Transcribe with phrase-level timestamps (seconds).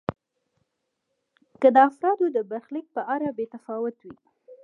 [1.61, 4.15] که د افرادو د برخلیک په اړه بې تفاوت وي.